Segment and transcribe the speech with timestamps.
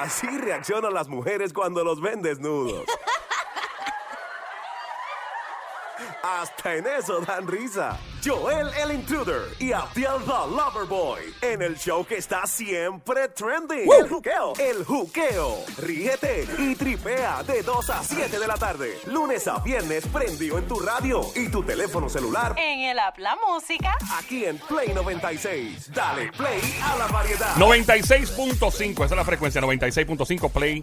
[0.00, 2.86] Así reaccionan las mujeres cuando los ven desnudos.
[6.22, 7.98] Hasta en eso dan risa.
[8.22, 13.90] Joel el Intruder y Abdiel the Loverboy en el show que está siempre trending.
[13.90, 15.64] El juqueo, el juqueo.
[15.78, 18.98] Ríete y tripea de 2 a 7 de la tarde.
[19.06, 22.54] Lunes a viernes prendido en tu radio y tu teléfono celular.
[22.58, 23.96] En el app La Música.
[24.18, 25.90] Aquí en Play 96.
[25.94, 27.54] Dale play a la variedad.
[27.56, 30.82] 96.5, esa es la frecuencia, 96.5 Play,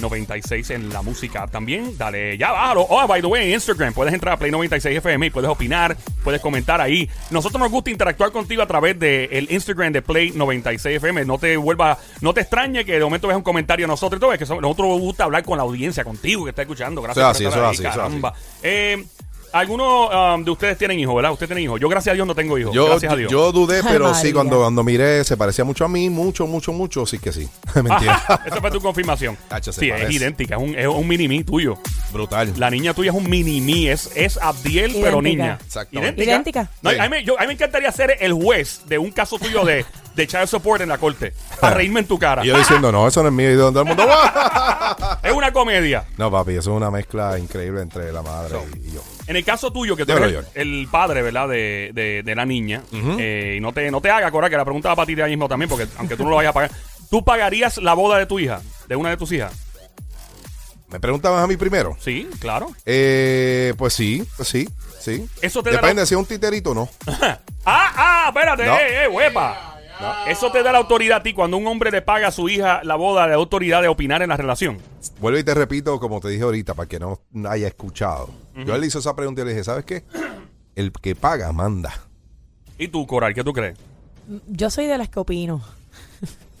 [0.00, 1.98] 96 en la música también.
[1.98, 2.86] Dale, ya bájalo.
[2.88, 5.96] Oh, by the way, en Instagram puedes entrar a Play 96 FM y puedes opinar,
[6.22, 7.08] puedes comentar ahí.
[7.30, 11.24] Nosotros nos gusta interactuar contigo a través del Instagram de Play 96 FM.
[11.24, 14.20] No te vuelva, no te extrañe que de momento veas un comentario a nosotros y
[14.20, 17.02] todo, es que so- nosotros nos gusta hablar con la audiencia, contigo que está escuchando.
[17.02, 17.82] Gracias por así, estar así.
[17.82, 18.34] caramba.
[18.62, 19.04] Eh,
[19.52, 21.32] Algunos um, de ustedes tienen hijos, ¿verdad?
[21.32, 21.80] Usted tiene hijos.
[21.80, 22.74] Yo, gracias a Dios, no tengo hijos.
[22.74, 23.30] Yo, gracias a Dios.
[23.32, 26.72] yo dudé, Ay, pero sí, cuando, cuando miré, se parecía mucho a mí, mucho, mucho,
[26.72, 27.48] mucho, sí que sí.
[27.74, 28.22] Mentira.
[28.44, 29.36] Esa fue tu confirmación.
[29.62, 30.56] Se sí, es idéntica.
[30.56, 31.78] Es un, es un mini-me tuyo.
[32.12, 32.52] Brutal.
[32.56, 33.90] La niña tuya es un mini-me.
[33.92, 35.58] Es, es Abdiel, pero niña.
[35.64, 36.24] Exactamente.
[36.24, 36.68] Idéntica.
[36.82, 36.98] No, Sí.
[36.98, 39.84] a, mí, yo- a mí me encantaría ser el juez de un caso tuyo de,
[40.14, 41.32] de child support en la corte.
[41.60, 42.44] Para reírme en tu cara.
[42.44, 43.52] Y yo diciendo, no, eso no es mío.
[43.52, 44.04] Y todo el mundo,
[45.22, 46.04] Es una comedia.
[46.16, 49.02] no, papi, eso es una mezcla increíble entre la madre y yo.
[49.26, 51.48] En el caso tuyo, que tú eres el padre, ¿verdad?
[51.48, 52.82] De, de- de la niña.
[53.18, 55.22] eh, y no te, no te haga, Cora, que la pregunta va para ti de
[55.24, 56.70] ahí mismo también, porque aunque tú no lo vayas a pagar.
[57.10, 58.60] ¿Tú pagarías la boda de tu hija?
[58.88, 59.52] ¿De una de tus hijas?
[60.88, 61.96] ¿Me preguntabas a mí primero?
[62.00, 62.68] Sí, claro.
[62.84, 64.68] Eh, pues sí, pues sí,
[65.00, 65.26] sí.
[65.42, 66.88] Eso te Depende dará- si es un titerito o no.
[67.08, 68.76] ah, ah, espérate, No.
[68.76, 69.75] eh, eh, huepa.
[70.26, 72.82] Eso te da la autoridad a ti cuando un hombre le paga a su hija
[72.84, 74.78] la boda de autoridad de opinar en la relación.
[75.20, 78.28] Vuelvo y te repito, como te dije ahorita, para que no haya escuchado.
[78.64, 80.04] Yo le hice esa pregunta y le dije, ¿sabes qué?
[80.74, 81.92] El que paga, manda.
[82.78, 83.78] ¿Y tú, Coral, qué tú crees?
[84.48, 85.62] Yo soy de las que opino.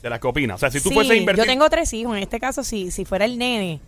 [0.02, 0.56] De las que opinas.
[0.56, 1.44] O sea, si tú Sí, fueses a invertir.
[1.44, 2.16] Yo tengo tres hijos.
[2.16, 3.80] En este caso, si, si fuera el nene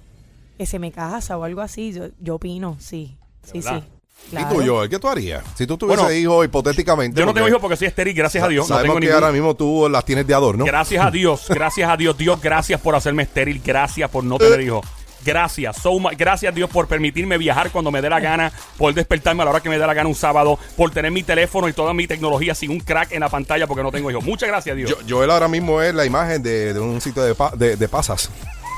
[0.59, 3.17] que se me casa o algo así, yo, yo opino, sí.
[3.45, 3.85] Sí, verdad?
[4.31, 4.91] ¿Y tú, Joel?
[4.91, 5.43] ¿Qué tú harías?
[5.55, 7.19] Si tú tuvieses Bueno, hijos hipotéticamente.
[7.19, 8.69] Yo no tengo hijos porque soy estéril, gracias a Dios.
[8.69, 10.65] No Sabemos tengo que ningún- ahora mismo tú las tienes de adorno.
[10.67, 12.17] Gracias a Dios, gracias a Dios.
[12.19, 13.63] Dios, gracias por hacerme estéril.
[13.65, 14.87] Gracias por no tener hijos.
[15.25, 19.43] Gracias, so much- gracias Dios por permitirme viajar cuando me dé la gana, por despertarme
[19.43, 21.73] a la hora que me dé la gana un sábado, por tener mi teléfono y
[21.73, 24.23] toda mi tecnología sin un crack en la pantalla porque no tengo hijos.
[24.25, 24.91] Muchas gracias Dios.
[24.91, 27.89] Yo, Joel ahora mismo es la imagen de, de un sitio de, pa- de, de
[27.89, 28.31] pasas.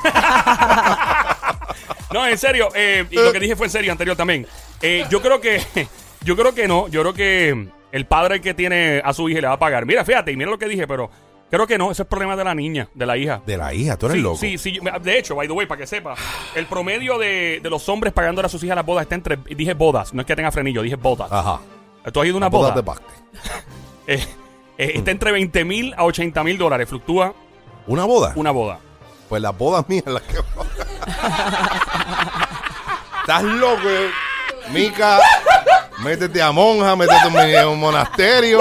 [2.13, 4.45] No, en serio, eh, y lo que dije fue en serio anterior también.
[4.81, 5.61] Eh, yo creo que,
[6.23, 9.47] yo creo que no, yo creo que el padre que tiene a su hija le
[9.47, 9.85] va a pagar.
[9.85, 11.09] Mira, fíjate, y mira lo que dije, pero
[11.49, 13.41] creo que no, ese es el problema de la niña, de la hija.
[13.45, 14.37] De la hija, tú eres sí, loco.
[14.37, 16.15] Sí, sí, de hecho, by the way, para que sepa,
[16.55, 19.73] el promedio de, de los hombres pagando a sus hijas las bodas está entre, dije
[19.73, 21.31] bodas, no es que tenga frenillo, dije bodas.
[21.31, 21.59] Ajá.
[22.11, 22.81] ¿Tú has ido a una Bodas boda?
[22.81, 23.05] de basque.
[24.07, 24.17] Eh,
[24.79, 27.35] eh, está entre 20 mil a 80 mil dólares, fluctúa
[27.85, 28.33] ¿Una boda?
[28.35, 28.79] una boda.
[29.29, 30.37] Pues las bodas mías las que.
[33.21, 34.09] Estás loco, eh.
[34.69, 35.19] Mica.
[36.03, 37.27] Métete a monja, métete
[37.61, 38.59] en un monasterio.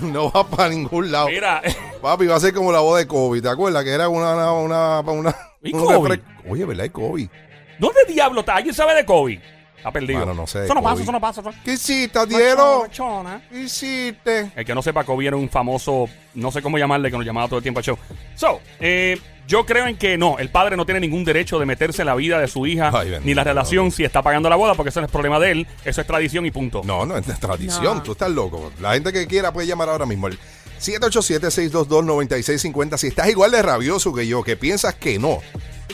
[0.00, 1.28] No vas para ningún lado.
[1.28, 1.62] Mira,
[2.02, 3.40] Papi, va a ser como la boda de Kobe.
[3.40, 3.84] ¿Te acuerdas?
[3.84, 4.32] Que era una.
[4.34, 6.20] una, una, una- ¿Y un Kobe?
[6.48, 6.84] Oye, ¿verdad?
[6.84, 7.30] Y Kobe.
[7.78, 8.56] ¿dónde diablo está?
[8.56, 9.40] ¿Alguien sabe de Kobe?
[9.84, 10.20] Está perdido.
[10.20, 11.42] Mano, no sé Eso no pasa, eso no pasa.
[11.62, 12.18] ¿Qué hiciste?
[12.18, 13.42] Machona.
[13.50, 14.50] ¿Qué hiciste?
[14.56, 17.48] El que no sepa, Kobe era un famoso, no sé cómo llamarle, que nos llamaba
[17.48, 17.98] todo el tiempo al show.
[18.34, 22.00] So, eh, yo creo en que no, el padre no tiene ningún derecho de meterse
[22.00, 23.90] en la vida de su hija, Ay, bendito, ni la relación no.
[23.90, 26.46] si está pagando la boda, porque eso no es problema de él, eso es tradición
[26.46, 26.80] y punto.
[26.82, 27.98] No, no, es tradición.
[27.98, 28.02] No.
[28.02, 28.72] Tú estás loco.
[28.80, 30.28] La gente que quiera puede llamar ahora mismo.
[30.28, 30.38] El
[30.80, 32.96] 787-622-9650.
[32.96, 35.40] Si estás igual de rabioso que yo, que piensas que no,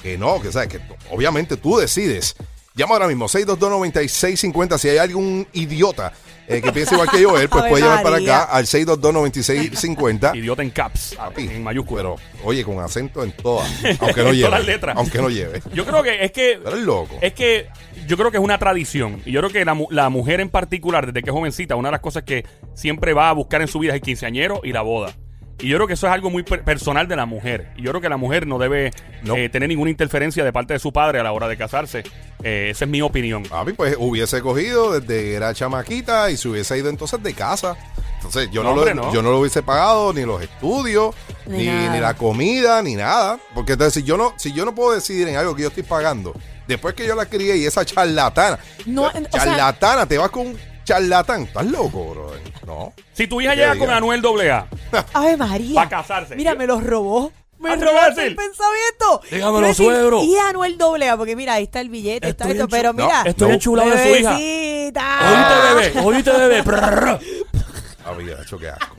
[0.01, 0.79] que no, que sabes que
[1.11, 2.37] obviamente tú decides.
[2.75, 4.79] Llama ahora mismo, 622-9650.
[4.79, 6.13] Si hay algún idiota
[6.47, 10.37] eh, que piense igual que yo, él pues puede llamar para acá al 622-9650.
[10.39, 12.03] Idiota en caps, Papi, en mayúsculas.
[12.05, 13.69] Pero, oye, con acento en todas.
[14.01, 14.47] Aunque no En lleve.
[14.47, 14.97] todas las letras.
[14.97, 15.63] Aunque no lleve.
[15.75, 17.19] Yo creo que es que Pero es loco.
[17.21, 17.69] Es que
[18.07, 19.21] yo creo que es una tradición.
[19.25, 21.93] Y yo creo que la, la mujer en particular, desde que es jovencita, una de
[21.93, 24.83] las cosas que siempre va a buscar en su vida es el quinceañero y la
[24.83, 25.15] boda.
[25.63, 27.69] Y yo creo que eso es algo muy per- personal de la mujer.
[27.77, 29.37] Y yo creo que la mujer no debe No.
[29.37, 32.03] eh, tener ninguna interferencia de parte de su padre a la hora de casarse.
[32.43, 33.43] Eh, esa es mi opinión.
[33.43, 37.77] Papi, pues hubiese cogido desde que era chamaquita y se hubiese ido entonces de casa.
[38.17, 39.13] Entonces yo No, no, hombre, lo, no.
[39.15, 41.15] yo no lo hubiese pagado, ni los estudios,
[41.47, 43.39] Ni ni, la comida, ni nada.
[43.55, 45.83] Porque entonces si yo no, si yo no puedo decidir en algo que yo estoy
[45.83, 46.35] pagando,
[46.69, 50.49] después que yo la crié y esa charlatana, No, o sea- charlatana, te vas con
[50.49, 50.59] un
[50.91, 52.33] charlatán, estás loco, bro.
[52.67, 52.93] No.
[53.13, 53.87] Si tu hija ¿Qué llega diga?
[53.87, 54.67] con Anuel AA,
[55.15, 55.75] Ave María.
[55.75, 56.35] Pa' casarse.
[56.35, 57.31] Mira, me los robó.
[57.59, 59.21] Me ¿te lo robó vas a el pensamiento.
[59.31, 60.23] Dígamelo, decir, suegro.
[60.23, 63.23] Y Anuel doblea, porque mira, ahí está el billete, está esto, pero No, mira.
[63.25, 64.31] estoy enchulado de su hija.
[64.37, 65.19] Bebecita.
[65.31, 66.63] Oíste, bebé, oíste, bebé.
[68.05, 68.97] Papi, hecho qué asco.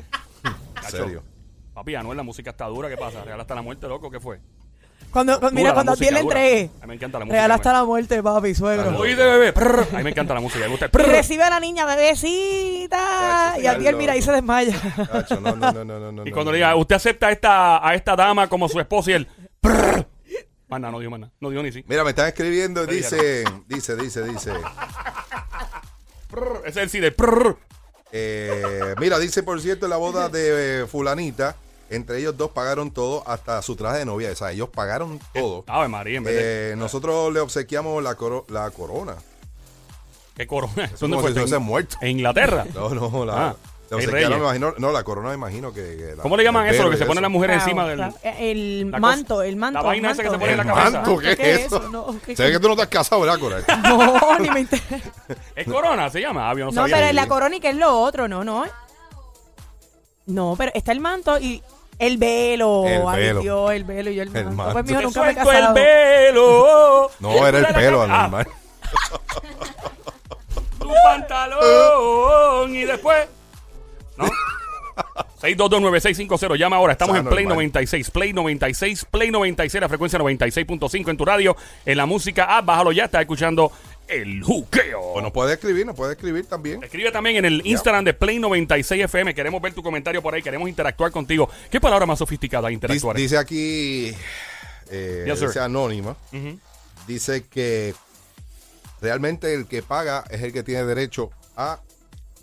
[0.84, 1.24] En serio.
[1.74, 2.88] Papi, Anuel, la música está dura.
[2.88, 3.24] ¿Qué pasa?
[3.24, 4.10] ¿Real hasta la muerte, loco?
[4.10, 4.40] ¿Qué fue?
[5.10, 6.40] Cuando, cuando- mira, cuando a ti música, le dura.
[6.46, 7.36] entregué, A mí me encanta la música.
[7.36, 8.98] regala hasta la muerte, papi, suegro.
[8.98, 9.54] Oye de bebé.
[9.54, 9.88] prr.
[9.94, 10.60] A mí me encanta la música.
[10.64, 11.08] Me gusta el Y prr.
[11.08, 12.98] recibe a la niña, bebecita.
[13.56, 14.32] Chacho, Y a ti él mira y loco.
[14.32, 14.80] se desmaya.
[15.12, 16.54] Tacho, no, no, no, no, no, no, Y cuando no.
[16.54, 19.28] le diga, usted acepta a esta, a esta dama como su esposa y él.
[19.60, 20.06] prr.
[20.70, 21.30] Nada, no dio nada.
[21.42, 21.84] No dio ni sí.
[21.88, 24.54] Mira, me están escribiendo, dice, dice, dice, dice.
[26.30, 26.62] Prr.
[26.66, 27.12] Ese es el sí de.
[27.12, 27.58] prr.
[28.14, 31.56] eh, mira, dice, por cierto, la boda de eh, fulanita,
[31.92, 34.32] entre ellos dos pagaron todo, hasta su traje de novia.
[34.32, 35.64] O sea, ellos pagaron todo.
[35.68, 36.72] Ave María, en vez de.
[36.72, 39.16] Eh, nosotros le obsequiamos la, coro- la corona.
[40.36, 40.86] ¿Qué corona?
[40.86, 41.34] Es ¿Dónde como fue?
[41.34, 41.98] si fuese ¿En, muerto.
[42.02, 42.66] en Inglaterra?
[42.74, 43.56] No, no, la, Ah,
[43.92, 44.30] le hay obsequiaron, reyes.
[44.30, 45.82] me imagino, no, la corona me imagino que...
[45.98, 46.84] que la- ¿Cómo le llaman el eso?
[46.84, 47.98] Lo pelo que y se ponen las mujeres Claro, encima del.
[47.98, 48.38] claro.
[48.40, 49.80] El la manto, el manto.
[49.80, 50.40] la vaina el esa que se manto.
[50.40, 50.92] pone en la El cabeza.
[51.02, 51.78] manto, ¿qué, ¿Qué es es eso?
[51.78, 51.90] eso?
[51.90, 53.66] No, ¿qué- Se ve que tú no te has casado, ¿verdad, Coral?
[53.84, 55.12] No, ni me interesa.
[55.54, 56.10] ¿Es corona?
[56.10, 56.50] ¿Se llama?
[56.50, 56.96] Ah, yo no No, sabía.
[56.96, 58.64] pero es la corona y que es lo otro, no, no.
[60.28, 61.62] No, pero está el manto y
[62.02, 62.84] el velo.
[62.88, 63.42] El Ay, velo.
[63.42, 64.52] Dios, el velo y yo el manto.
[64.52, 64.74] manto.
[64.74, 67.12] Pues mijo, nunca me he el pelo.
[67.20, 68.48] No, era el pelo anormal.
[70.80, 73.28] tu pantalón y después.
[74.18, 74.26] ¿No?
[75.42, 76.94] 6229650, llama ahora.
[76.94, 77.66] Estamos Está en Play normal.
[77.66, 81.56] 96, Play 96, Play 96, la frecuencia 96.5 en tu radio,
[81.86, 83.72] en la música app, bájalo ya, estás escuchando
[84.08, 85.00] el juqueo.
[85.00, 86.84] O nos puede escribir, nos puede escribir también.
[86.84, 90.42] Escribe también en el Instagram de Play 96 FM, queremos ver tu comentario por ahí,
[90.42, 91.50] queremos interactuar contigo.
[91.70, 93.16] ¿Qué palabra más sofisticada Dice, interactuar?
[93.16, 94.14] dice aquí,
[94.90, 95.48] eh, Yes, sir.
[95.48, 96.60] dice Anónima, Ujú.
[97.08, 97.94] dice que
[99.02, 101.80] realmente el que paga es el que tiene derecho a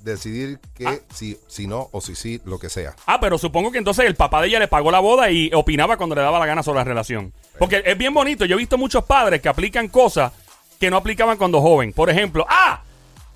[0.03, 0.99] decidir que Ah.
[1.13, 2.95] si, si no o si sí, lo que sea.
[3.07, 5.97] Ah, pero supongo que entonces el papá de ella le pagó la boda y opinaba
[5.97, 7.33] cuando le daba la gana sobre la relación.
[7.59, 8.45] Porque es bien bonito.
[8.45, 10.33] Yo he visto muchos padres que aplican cosas
[10.79, 11.93] que no aplicaban cuando joven.
[11.93, 12.83] Por ejemplo, ah,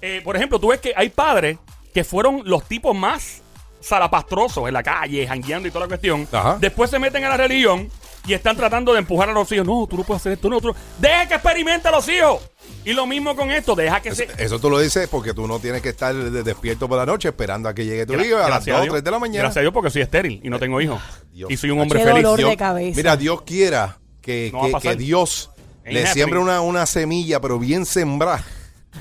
[0.00, 1.58] eh, por ejemplo, tú ves que hay padres
[1.94, 3.42] que fueron los tipos más
[3.80, 6.26] salapastrosos en la calle, jangueando y toda la cuestión.
[6.32, 6.56] Ajá.
[6.60, 7.90] Después se meten a la religión
[8.26, 9.66] y están tratando de empujar a los hijos.
[9.66, 10.74] No, tú no puedes hacer esto, no, tú no.
[10.98, 12.40] Deja que experimenten los hijos.
[12.84, 14.28] Y lo mismo con esto, deja que se...
[14.38, 17.28] Eso tú lo dices porque tú no tienes que estar de- despierto por la noche
[17.28, 18.92] esperando a que llegue tu Gra- hijo a las gracias 2 o Dios.
[18.94, 19.38] 3 de la mañana.
[19.40, 21.00] Gracias a Dios porque soy estéril y no tengo hijos.
[21.32, 21.50] Dios.
[21.50, 22.22] Y soy un hombre Qué feliz.
[22.22, 22.96] dolor Dios- de cabeza.
[22.96, 25.50] Mira, Dios quiera que, No a que Dios
[25.84, 28.44] Ain't le siembre una, una semilla, pero bien sembrada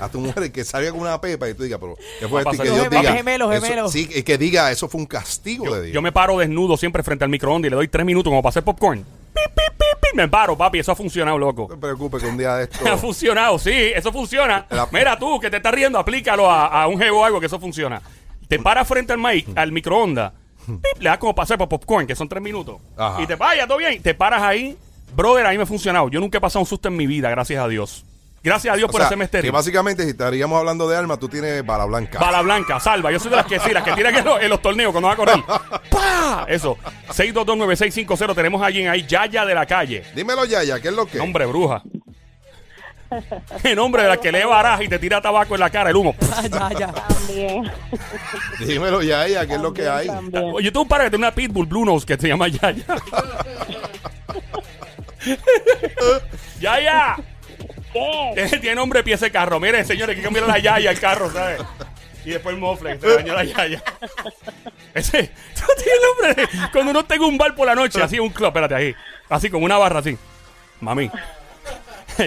[0.00, 2.54] a tu mujer, que salga con una pepa y tú digas, pero ¿qué fue esto?
[2.54, 2.70] Y que.
[2.70, 3.92] Dios diga, gemelos, eso- gemelos.
[3.92, 5.92] sí, y que diga, eso fue un castigo Dios.
[5.94, 8.50] Yo me paro desnudo siempre frente al microondas y le doy tres minutos como para
[8.50, 9.00] hacer popcorn.
[9.34, 10.14] Pip, pip, pip.
[10.14, 10.78] Me paro, papi.
[10.78, 11.66] Eso ha funcionado, loco.
[11.68, 12.78] No te preocupes que un día de esto...
[12.90, 14.66] Ha funcionado, sí, eso funciona.
[14.70, 17.46] La- Mira tú, que te estás riendo, aplícalo a, a un jevo o algo que
[17.46, 18.00] eso funciona.
[18.48, 20.32] Te paras frente al mic, al microondas,
[20.66, 22.76] pip, le das como para hacer popcorn, que son tres minutos.
[22.96, 23.22] Ajá.
[23.22, 24.02] Y te vaya, todo bien.
[24.02, 24.76] Te paras ahí.
[25.14, 26.08] Brother, a mí me ha funcionado.
[26.08, 28.04] Yo nunca he pasado un susto en mi vida, gracias a Dios.
[28.44, 29.52] Gracias a Dios O por sea, hacerme que estéril.
[29.52, 32.18] básicamente si estaríamos hablando de alma, tú tienes bala blanca.
[32.18, 33.12] Bala blanca, salva.
[33.12, 35.06] Yo soy de las que sí, las que tiran en los, en los torneos cuando
[35.06, 35.36] va a correr.
[35.90, 36.44] ¡Pah!
[36.48, 36.76] Eso.
[37.10, 38.34] 6229650.
[38.34, 40.02] Tenemos a alguien ahí, Yaya de la calle.
[40.16, 41.18] Dímelo, Yaya, ¿qué es lo que?
[41.18, 41.82] Nombre bruja.
[43.62, 45.96] El nombre de la que lee baraja y te tira tabaco en la cara, el
[45.96, 46.16] humo.
[46.50, 46.92] ya, ya.
[46.92, 47.70] También.
[48.58, 50.06] Dímelo, Yaya, ¿qué es lo que hay?
[50.08, 50.52] También.
[50.60, 52.84] Yo tengo un par que tiene una Pitbull Blue Nose que se llama Yaya.
[56.60, 57.16] Yaya.
[57.92, 58.46] ¿Qué?
[58.60, 59.60] Tiene nombre de pieza de carro.
[59.60, 61.60] Miren, señores, hay que cambiar la Yaya al carro, ¿sabes?
[62.24, 63.82] Y después el mofle, se dañó la Yaya.
[64.94, 65.18] Ese,
[65.54, 68.48] eso tiene nombre de- Cuando uno tenga un bar por la noche, así un club,
[68.48, 68.94] espérate ahí.
[69.28, 70.16] Así con una barra así.
[70.80, 71.10] Mami,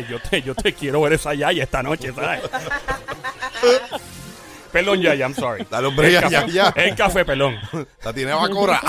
[0.10, 2.41] yo te, yo te quiero ver esa Yaya esta noche, ¿sabes?
[4.72, 5.65] Perdón, Yaya, I'm sorry.
[5.70, 6.74] Dale, hombre, El Yaya, café- ya.
[6.75, 7.58] El café, perdón.
[8.03, 8.81] La tiene Bacora.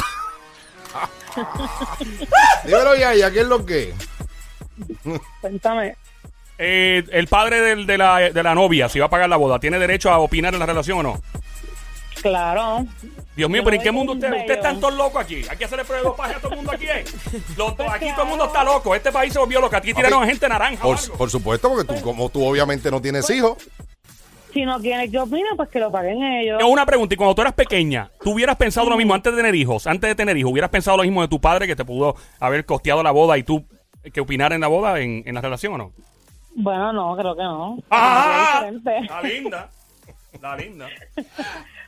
[2.65, 3.95] Dímelo, Yaya, ¿qué es lo que?
[5.41, 5.97] Cuéntame.
[6.59, 9.59] Eh, el padre del- de, la, de la novia, si va a pagar la boda,
[9.59, 11.23] ¿tiene derecho a opinar en la relación o no?
[12.23, 12.87] Claro.
[13.37, 15.43] Dios mío, Yo pero ¿en qué mundo ustedes un ustedes están todos locos aquí?
[15.51, 17.05] Hay que hacerle prueba de dopaje a todo el mundo aquí, ¿eh?
[17.59, 18.95] Los- Pues aquí todo el mundo está loco.
[18.95, 19.77] Este país se volvió loco.
[19.77, 20.83] Aquí tiraron a gente naranja.
[20.83, 21.17] o Por, algo.
[21.19, 23.59] por supuesto, porque tú, como tú obviamente no tienes hijos,
[24.57, 26.57] Si no quieren que opine, pues que lo paguen ellos.
[26.57, 29.37] Tengo una pregunta, y cuando tú eras pequeña, ¿tú hubieras pensado lo mismo antes de
[29.37, 29.87] tener hijos?
[29.87, 32.65] Antes de tener hijos, ¿hubieras pensado lo mismo de tu padre que te pudo haber
[32.65, 33.67] costeado la boda y tú
[34.03, 35.93] eh, que opinar en la boda, en, en la relación o no?
[36.55, 37.77] Bueno, no, creo que no.
[37.91, 38.65] ¡Ah!
[38.67, 39.13] Es diferente.
[39.13, 39.71] La linda.
[40.41, 40.89] La linda.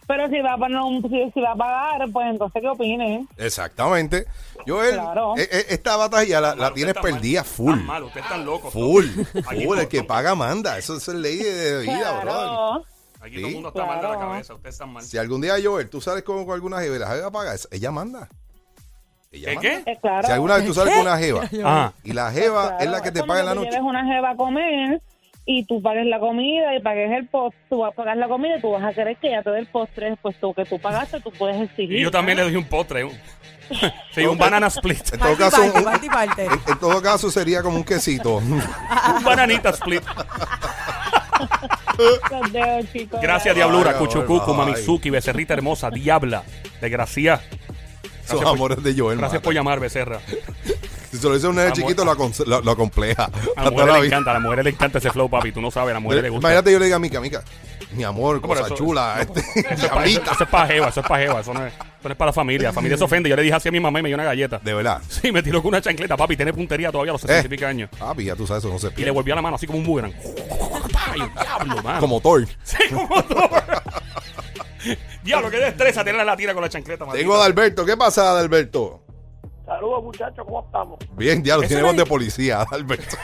[0.09, 3.27] Pero si va a poner un, si, si va a pagar, pues entonces que opine.
[3.37, 4.27] exactamente.
[4.67, 5.35] Joel, Claro.
[5.37, 7.75] eh, eh, esta batalla la, la tienes perdida full.
[7.75, 8.73] Tan mal, ustedes están locos.
[8.73, 9.05] Full.
[9.47, 9.77] Aquí Full.
[9.79, 10.77] El no- que paga manda.
[10.79, 12.21] Eso es ley de vida.
[12.23, 12.85] Claro.
[13.21, 13.41] Aquí Sí.
[13.41, 14.21] todo el mundo está mal de la Claro.
[14.31, 14.55] cabeza.
[14.55, 15.03] Ustedes están mal.
[15.03, 17.91] Si algún día, Joel, tú sales con, con alguna jeva y la jeva paga, ella
[17.91, 18.29] manda.
[19.31, 19.85] Ella ¿Qué, manda.
[19.85, 19.91] qué?
[19.93, 20.27] Eh, claro.
[20.27, 21.49] Si alguna vez tú sales con una jeva
[22.03, 23.71] y la jeva Claro, es la que te paga en la tú noche.
[23.73, 25.03] lleves una jeva a comer
[25.50, 28.59] y tú pagues la comida y pagues el postre, tú vas a pagar la comida
[28.59, 30.78] y tú vas a querer que ella te dé el postre, pues tú que tú
[30.78, 31.97] pagaste, tú puedes exigir.
[31.97, 33.05] Y yo también le doy un postre.
[33.05, 33.12] un-
[34.14, 35.14] sí, un banana split.
[35.14, 38.37] En todo caso, un- en, en todo caso sería como un quesito.
[38.37, 38.62] un
[39.25, 40.02] bananita split.
[42.31, 43.21] Los dedos, chicos.
[43.23, 44.57] Gracias, Diablura, ay, Cuchucucu, ay.
[44.57, 46.43] Mamizuki, Becerrita Hermosa, Diabla,
[46.81, 47.40] Desgracia.
[48.26, 49.17] Son por- amores de Joel.
[49.19, 49.45] Gracias mata.
[49.45, 50.21] por llamar, Becerra.
[51.11, 53.31] Si se lo dice a un nene chiquito, lo, lo, lo acompleja.
[53.57, 55.53] A la mujer le encanta, a la mujer le encanta ese flow, papi.
[55.53, 56.49] Tú no sabes, a la mujer le gusta.
[56.49, 57.43] Imagínate yo le diga a Mica, Mica,
[57.93, 59.17] mi amor, cosa eso- chula.
[59.23, 60.33] este, Eso es, para, eso, diablita.
[60.33, 62.29] eso es para jeva, eso es para jeva, eso no es, eso no es para
[62.29, 62.69] la familia.
[62.69, 63.31] La familia se ofende.
[63.31, 64.61] Yo le dije así a mi mamá y me dio una galleta.
[64.62, 65.00] De verdad.
[65.09, 66.37] Sí, me tiró con una chancleta, papi.
[66.37, 67.49] Tiene puntería todavía a los 60 y Eh.
[67.49, 67.91] pico años.
[67.99, 69.79] Papi, ya tú sabes, eso no se Y le volvió a la mano así como
[69.79, 70.12] un boomerang.
[71.11, 72.00] Ay, diablo, mano.
[72.00, 72.47] Como Thor.
[72.62, 73.35] Sí, como tú.
[75.23, 77.05] Diablo, qué destreza tener la tira con la chancleta.
[77.12, 77.85] Tengo a Adalberto.
[77.85, 79.03] ¿Qué pasa, Adalberto?
[79.78, 80.99] Saludos muchachos, ¿cómo estamos?
[81.12, 83.16] Bien, diablo, Eso tiene voz de policía, Adalberto.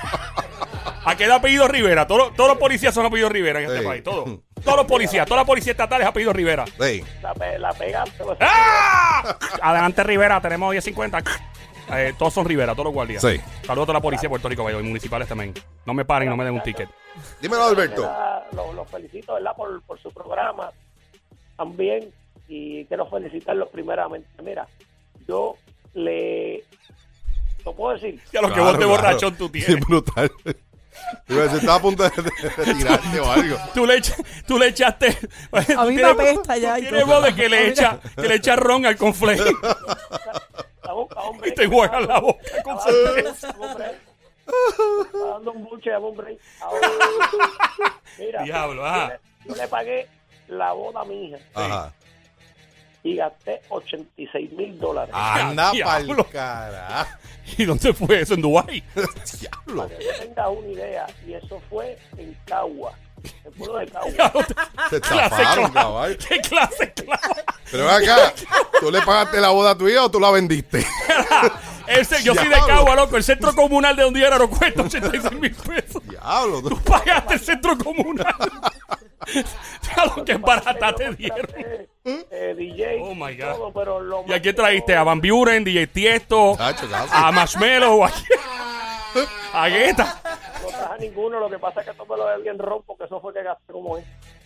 [1.04, 2.06] ¿A qué da apellido Rivera?
[2.06, 3.84] Todos, todos los policías son apellido Rivera en este Sí.
[3.84, 4.02] país.
[4.04, 4.38] Todos.
[4.62, 6.64] Todos los policías, toda la policía estatal es apellido Rivera.
[6.80, 7.04] Sí.
[7.20, 8.23] La, pe- la pegaste.
[8.25, 8.38] pues.
[8.40, 9.37] ¡Ah!
[9.61, 11.23] Adelante Rivera, tenemos 1050.
[11.92, 13.20] Eh, todos son Rivera, todos los guardias.
[13.20, 13.38] Sí.
[13.66, 15.52] Saludos a toda la policía de Puerto Rico, y municipales también.
[15.84, 16.88] No me paren y no me den un ticket.
[17.42, 19.56] Dímelo, Los, los felicito, ¿verdad?
[19.56, 20.70] Por, por su programa
[21.56, 22.11] también.
[22.49, 24.28] Y quiero felicitarlos primeramente.
[24.42, 24.66] Mira,
[25.26, 25.56] yo
[25.95, 26.65] le...
[27.65, 28.21] ¿Lo puedo decir?
[28.33, 28.91] Ya lo que Claro, vos de claro.
[28.91, 29.81] borrachón tú Sí, tienes.
[29.87, 30.31] brutal.
[31.29, 33.57] Iba a decir, estaba a punto de, de- de tirarte o algo.
[33.75, 35.19] Tú le, echa- tú le echaste.
[35.77, 37.07] A mí me apesta ya todo.
[37.07, 39.39] voz de que le echa, que le echa ron al conflay
[40.85, 41.51] La boca, hombre.
[41.51, 43.55] y te juega la boca con cerveza.
[45.13, 46.39] Dando un buche a hombre.
[48.19, 49.09] Mira, Diablo, yo ajá.
[49.09, 50.09] le- yo le pagué
[50.49, 51.93] la boda a mi hija Ajá.
[53.04, 55.14] Y gasté 86 mil dólares.
[55.14, 57.11] Anda pa'l carajo.
[57.58, 58.34] ¿Y dónde fue eso?
[58.34, 58.82] ¿En Dubái?
[58.94, 59.87] Diablo.
[59.87, 62.94] Para que tengas una idea, y eso fue en Cagua,
[63.44, 64.11] el pueblo de Cagua.
[64.90, 66.16] Se clase estafaron, caballo.
[66.26, 67.44] ¿Qué clase clave?
[67.70, 68.32] Pero ven acá,
[68.80, 70.87] ¿tú le pagaste la boda a tu hija o tú la vendiste?
[71.87, 72.66] Ese, yo soy de Diablo.
[72.75, 73.16] Cagua, loco.
[73.18, 76.02] El centro comunal de donde yo era no cuesta 86 mil pesos.
[76.08, 76.62] Diablo.
[76.62, 78.34] tú- Pagaste el centro comunal.
[79.94, 81.46] Ya lo que barata te dieron.
[82.06, 83.52] Eh, DJ Oh, my y God.
[83.54, 84.94] todo, pero lo ¿Y más a quién trajiste?
[84.94, 86.54] ¿A Van Buren, DJ Tiesto?
[86.56, 86.87] Chacho.
[87.11, 88.04] ¿A Marshmello?
[88.04, 88.40] ¿A quién?
[89.54, 90.20] ¿A Guetta?
[90.62, 93.04] No traje ninguno, lo que pasa es que esto me lo bebí en ron, porque
[93.04, 94.04] eso fue que gasté como es.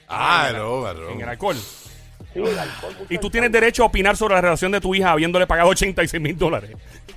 [0.09, 1.09] Ah, no, no.
[1.11, 1.57] En el alcohol.
[1.57, 3.31] Sí, el alcohol, mucho Y tú alcohol.
[3.33, 6.71] tienes derecho a opinar sobre la relación de tu hija habiéndole pagado 86 mil dólares.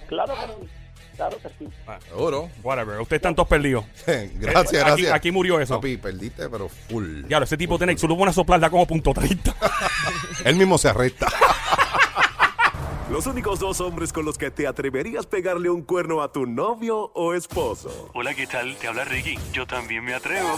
[0.07, 0.69] Claro que sí,
[1.30, 1.70] claro que sí.
[2.10, 2.50] Seguro.
[2.63, 3.00] Whatever.
[3.01, 3.86] Ustedes están todos perdidos.
[4.08, 5.12] Gracias, Eh, aquí- gracias.
[5.13, 5.75] aquí murió eso.
[5.75, 7.24] Papi, perdiste, pero full.
[7.28, 9.56] Claro, ese tipo tiene solo una soplar da como punto 30.
[10.46, 11.28] Él mismo se arresta.
[13.12, 17.12] Los únicos dos hombres con los que te atreverías pegarle un cuerno a tu novio
[17.13, 18.10] o esposo.
[18.13, 18.78] Hola, ¿qué tal?
[18.78, 19.38] Te habla Ricky.
[19.51, 20.58] Yo también me atrevo.